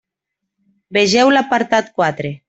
[0.97, 2.33] Vegeu l'apartat quatre.